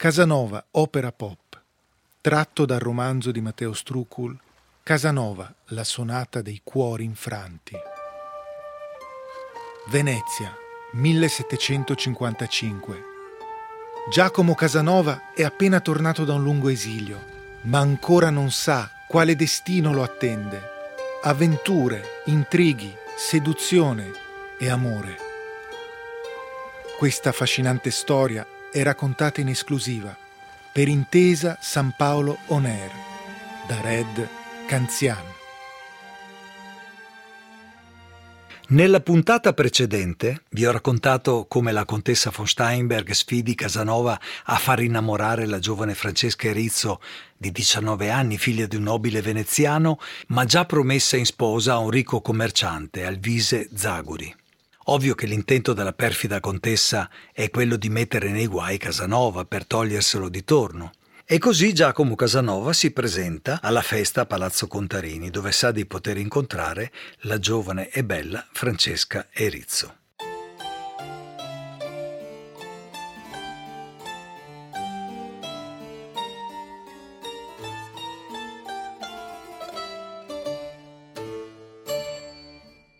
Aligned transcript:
Casanova, 0.00 0.64
opera 0.70 1.12
pop, 1.12 1.60
tratto 2.22 2.64
dal 2.64 2.78
romanzo 2.78 3.30
di 3.30 3.42
Matteo 3.42 3.74
Strucul, 3.74 4.34
Casanova, 4.82 5.54
la 5.66 5.84
sonata 5.84 6.40
dei 6.40 6.62
cuori 6.64 7.04
infranti. 7.04 7.76
Venezia, 9.88 10.56
1755. 10.92 13.02
Giacomo 14.10 14.54
Casanova 14.54 15.34
è 15.34 15.42
appena 15.42 15.80
tornato 15.80 16.24
da 16.24 16.32
un 16.32 16.44
lungo 16.44 16.70
esilio, 16.70 17.22
ma 17.64 17.80
ancora 17.80 18.30
non 18.30 18.50
sa 18.50 18.90
quale 19.06 19.36
destino 19.36 19.92
lo 19.92 20.02
attende. 20.02 20.62
Avventure, 21.24 22.22
intrighi, 22.24 22.90
seduzione 23.18 24.10
e 24.58 24.70
amore. 24.70 25.18
Questa 26.96 27.28
affascinante 27.28 27.90
storia 27.90 28.46
è 28.72 28.82
raccontata 28.82 29.40
in 29.40 29.48
esclusiva 29.48 30.16
per 30.72 30.86
intesa 30.86 31.58
San 31.60 31.94
Paolo 31.96 32.38
On 32.46 32.64
Air 32.64 32.90
da 33.66 33.80
Red 33.80 34.28
Canzian. 34.66 35.38
Nella 38.68 39.00
puntata 39.00 39.52
precedente 39.52 40.42
vi 40.50 40.64
ho 40.64 40.70
raccontato 40.70 41.46
come 41.48 41.72
la 41.72 41.84
contessa 41.84 42.30
von 42.30 42.46
Steinberg 42.46 43.10
sfidi 43.10 43.56
Casanova 43.56 44.16
a 44.44 44.56
far 44.58 44.80
innamorare 44.80 45.46
la 45.46 45.58
giovane 45.58 45.94
Francesca 45.94 46.46
Erizzo 46.46 47.00
di 47.36 47.50
19 47.50 48.10
anni, 48.10 48.38
figlia 48.38 48.66
di 48.66 48.76
un 48.76 48.84
nobile 48.84 49.22
veneziano, 49.22 49.98
ma 50.28 50.44
già 50.44 50.66
promessa 50.66 51.16
in 51.16 51.26
sposa 51.26 51.72
a 51.72 51.78
un 51.78 51.90
ricco 51.90 52.20
commerciante, 52.20 53.04
Alvise 53.04 53.68
Zaguri. 53.74 54.39
Ovvio 54.84 55.14
che 55.14 55.26
l'intento 55.26 55.72
della 55.72 55.92
perfida 55.92 56.40
contessa 56.40 57.08
è 57.32 57.50
quello 57.50 57.76
di 57.76 57.90
mettere 57.90 58.30
nei 58.30 58.46
guai 58.46 58.78
Casanova 58.78 59.44
per 59.44 59.66
toglierselo 59.66 60.28
di 60.28 60.42
torno. 60.42 60.92
E 61.24 61.38
così 61.38 61.72
Giacomo 61.72 62.16
Casanova 62.16 62.72
si 62.72 62.90
presenta 62.90 63.60
alla 63.62 63.82
festa 63.82 64.22
a 64.22 64.26
Palazzo 64.26 64.66
Contarini, 64.66 65.30
dove 65.30 65.52
sa 65.52 65.70
di 65.70 65.86
poter 65.86 66.16
incontrare 66.16 66.90
la 67.20 67.38
giovane 67.38 67.88
e 67.90 68.02
bella 68.02 68.44
Francesca 68.50 69.28
Erizzo. 69.30 69.94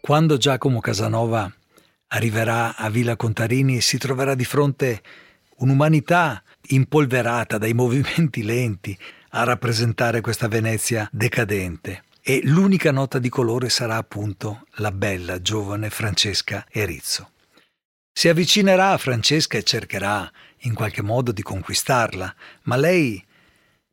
Quando 0.00 0.38
Giacomo 0.38 0.80
Casanova 0.80 1.52
arriverà 2.08 2.76
a 2.76 2.88
Villa 2.90 3.16
Contarini 3.16 3.80
si 3.80 3.98
troverà 3.98 4.34
di 4.34 4.44
fronte 4.44 5.02
un'umanità 5.56 6.42
impolverata 6.68 7.58
dai 7.58 7.74
movimenti 7.74 8.42
lenti 8.42 8.96
a 9.30 9.44
rappresentare 9.44 10.20
questa 10.20 10.48
Venezia 10.48 11.08
decadente. 11.12 12.04
E 12.22 12.40
l'unica 12.44 12.92
nota 12.92 13.18
di 13.18 13.28
colore 13.28 13.70
sarà 13.70 13.96
appunto 13.96 14.66
la 14.76 14.92
bella 14.92 15.40
giovane 15.40 15.88
Francesca 15.88 16.66
Erizzo. 16.70 17.30
Si 18.12 18.28
avvicinerà 18.28 18.90
a 18.90 18.98
Francesca 18.98 19.56
e 19.56 19.62
cercherà 19.62 20.30
in 20.62 20.74
qualche 20.74 21.02
modo 21.02 21.32
di 21.32 21.40
conquistarla, 21.40 22.34
ma 22.64 22.76
lei, 22.76 23.24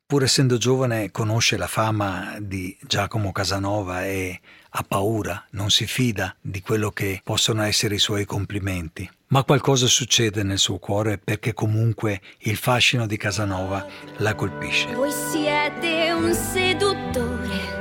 pur 0.07 0.23
essendo 0.23 0.57
giovane, 0.57 1.09
conosce 1.11 1.57
la 1.57 1.67
fama 1.67 2.35
di 2.39 2.77
Giacomo 2.81 3.31
Casanova 3.31 4.05
e 4.05 4.39
ha 4.69 4.85
paura, 4.87 5.43
non 5.51 5.71
si 5.71 5.87
fida 5.87 6.35
di 6.39 6.61
quello 6.61 6.91
che 6.91 7.21
possono 7.23 7.63
essere 7.63 7.95
i 7.95 7.99
suoi 7.99 8.25
complimenti. 8.25 9.09
Ma 9.27 9.43
qualcosa 9.43 9.87
succede 9.87 10.43
nel 10.43 10.59
suo 10.59 10.77
cuore 10.77 11.17
perché 11.17 11.53
comunque 11.53 12.21
il 12.39 12.57
fascino 12.57 13.07
di 13.07 13.17
Casanova 13.17 13.85
la 14.17 14.35
colpisce. 14.35 14.93
Voi 14.93 15.11
siete 15.11 16.11
un 16.11 16.31
seduttore, 16.33 17.73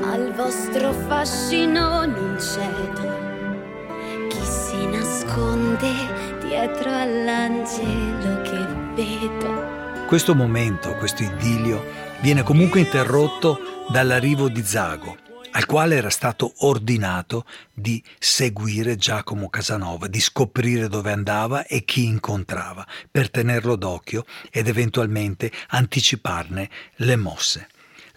ma 0.00 0.14
il 0.16 0.32
vostro 0.34 0.92
fascino 0.92 2.04
non 2.04 2.36
cedo. 2.38 3.22
Chi 4.28 4.44
si 4.44 4.86
nasconde 4.86 5.90
dietro 6.46 6.90
all'angelo. 6.90 8.03
Questo 10.06 10.34
momento, 10.34 10.94
questo 10.96 11.22
idilio, 11.22 11.82
viene 12.20 12.42
comunque 12.42 12.78
interrotto 12.78 13.86
dall'arrivo 13.90 14.48
di 14.48 14.62
Zago, 14.62 15.16
al 15.52 15.64
quale 15.64 15.96
era 15.96 16.10
stato 16.10 16.52
ordinato 16.58 17.46
di 17.72 18.00
seguire 18.18 18.96
Giacomo 18.96 19.48
Casanova, 19.48 20.06
di 20.06 20.20
scoprire 20.20 20.88
dove 20.88 21.10
andava 21.10 21.64
e 21.66 21.84
chi 21.84 22.04
incontrava, 22.04 22.86
per 23.10 23.30
tenerlo 23.30 23.76
d'occhio 23.76 24.24
ed 24.50 24.68
eventualmente 24.68 25.50
anticiparne 25.68 26.68
le 26.96 27.16
mosse. 27.16 27.68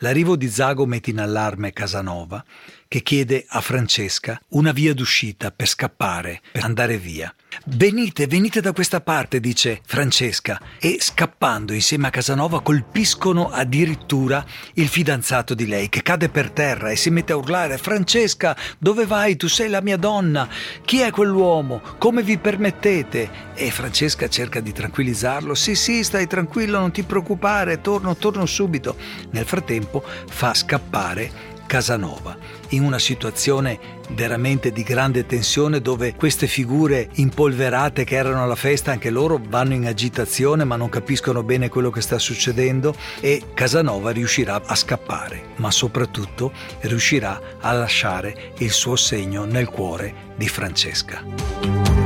L'arrivo 0.02 0.36
di 0.36 0.48
Zago 0.50 0.86
mette 0.86 1.10
in 1.10 1.20
allarme 1.20 1.74
Casanova, 1.74 2.44
che 2.88 3.02
chiede 3.02 3.46
a 3.48 3.62
Francesca 3.62 4.40
una 4.50 4.72
via 4.72 4.94
d'uscita 4.94 5.52
per 5.52 5.68
scappare, 5.68 6.42
per 6.52 6.64
andare 6.64 6.98
via. 6.98 7.34
Venite, 7.66 8.28
venite 8.28 8.62
da 8.62 8.72
questa 8.72 9.02
parte, 9.02 9.40
dice 9.40 9.82
Francesca, 9.86 10.60
e 10.80 10.98
scappando 11.00 11.74
insieme 11.74 12.08
a 12.08 12.12
Casanova 12.12 12.62
colpiscono 12.62 13.50
addirittura 13.50 14.46
il 14.74 14.88
fidanzato 14.88 15.54
di 15.54 15.66
lei, 15.66 15.90
che 15.90 16.04
cade 16.04 16.30
per 16.30 16.52
terra 16.52 16.92
e 16.92 16.96
si 16.96 17.10
mette 17.10 17.34
a 17.34 17.38
urlare 17.38 17.78
Francesca, 17.78 18.56
dove 18.78 19.06
vai? 19.06 19.36
Tu 19.36 19.48
sei 19.48 19.70
la 19.70 19.82
mia 19.82 19.98
donna. 19.98 20.48
Chi 20.84 21.00
è 21.00 21.12
quell'uomo? 21.12 21.82
Come 21.98 22.22
vi 22.22 22.38
permettete? 22.38 23.46
E 23.56 23.72
Francesca 23.72 24.30
cerca 24.30 24.60
di 24.60 24.72
tranquillizzarlo. 24.72 25.56
Sì, 25.56 25.76
sì, 25.76 26.04
stai 26.04 26.28
tranquillo, 26.28 26.80
non 26.80 26.92
ti 26.92 27.04
preoccupare, 27.04 27.82
torno, 27.82 28.16
torno 28.16 28.46
subito. 28.46 28.96
Nel 29.32 29.46
frattempo 29.46 30.04
fa 30.28 30.54
scappare 30.54 31.56
Casanova, 31.68 32.36
in 32.70 32.82
una 32.82 32.98
situazione 32.98 33.96
veramente 34.12 34.72
di 34.72 34.82
grande 34.84 35.26
tensione 35.26 35.82
dove 35.82 36.16
queste 36.16 36.48
figure 36.48 37.10
impolverate 37.16 38.06
che 38.06 38.16
erano 38.16 38.42
alla 38.42 38.56
festa 38.56 38.92
anche 38.92 39.10
loro 39.10 39.40
vanno 39.48 39.74
in 39.74 39.86
agitazione 39.86 40.64
ma 40.64 40.78
non 40.78 40.90
capiscono 40.90 41.44
bene 41.44 41.70
quello 41.70 41.92
che 41.92 42.02
sta 42.02 42.18
succedendo 42.18 42.96
e 43.20 43.44
Casanova 43.54 44.12
riuscirà 44.12 44.62
a 44.66 44.76
scappare, 44.76 45.50
ma 45.58 45.70
soprattutto 45.70 46.52
riuscirà 46.82 47.40
a 47.60 47.72
lasciare 47.74 48.54
il 48.60 48.72
suo 48.72 48.96
segno 48.96 49.44
nel 49.44 49.68
cuore 49.68 50.34
di 50.36 50.48
Francesca. 50.48 51.97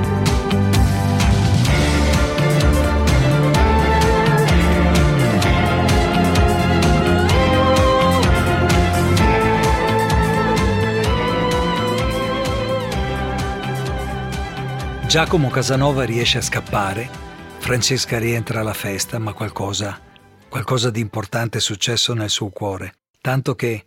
Giacomo 15.12 15.50
Casanova 15.50 16.06
riesce 16.06 16.38
a 16.38 16.42
scappare, 16.42 17.10
Francesca 17.58 18.18
rientra 18.18 18.62
alla 18.62 18.74
festa, 18.74 19.20
ma 19.20 19.34
qualcosa, 19.34 20.00
qualcosa 20.48 20.90
di 20.90 21.02
importante 21.02 21.58
è 21.58 21.62
successo 21.62 22.14
nel 22.14 22.30
suo 22.30 22.48
cuore, 22.48 22.94
tanto 23.20 23.54
che, 23.54 23.84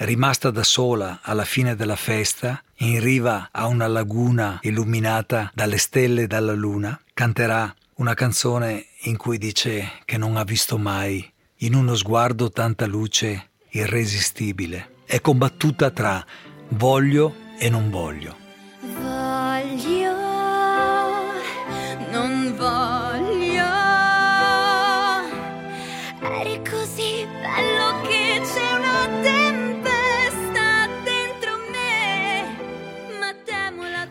rimasta 0.00 0.50
da 0.50 0.62
sola 0.62 1.20
alla 1.22 1.46
fine 1.46 1.76
della 1.76 1.96
festa, 1.96 2.62
in 2.80 3.00
riva 3.00 3.48
a 3.52 3.68
una 3.68 3.86
laguna 3.86 4.58
illuminata 4.60 5.50
dalle 5.54 5.78
stelle 5.78 6.24
e 6.24 6.26
dalla 6.26 6.52
luna, 6.52 7.00
canterà 7.14 7.74
una 7.94 8.12
canzone 8.12 8.88
in 9.04 9.16
cui 9.16 9.38
dice 9.38 9.92
che 10.04 10.18
non 10.18 10.36
ha 10.36 10.44
visto 10.44 10.76
mai 10.76 11.26
in 11.60 11.74
uno 11.74 11.94
sguardo 11.94 12.50
tanta 12.50 12.84
luce 12.84 13.48
irresistibile. 13.70 14.96
È 15.06 15.22
combattuta 15.22 15.90
tra 15.90 16.22
voglio 16.68 17.34
e 17.58 17.70
non 17.70 17.88
voglio. 17.88 18.44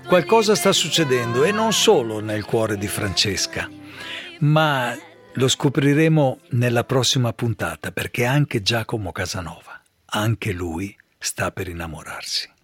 Qualcosa 0.07 0.53
sta 0.53 0.71
succedendo 0.71 1.43
e 1.43 1.51
non 1.51 1.73
solo 1.73 2.19
nel 2.19 2.45
cuore 2.45 2.77
di 2.77 2.87
Francesca, 2.87 3.67
ma 4.41 4.95
lo 5.33 5.47
scopriremo 5.47 6.41
nella 6.51 6.83
prossima 6.83 7.33
puntata 7.33 7.91
perché 7.91 8.23
anche 8.23 8.61
Giacomo 8.61 9.11
Casanova, 9.11 9.81
anche 10.05 10.51
lui 10.51 10.95
sta 11.17 11.51
per 11.51 11.67
innamorarsi. 11.67 12.54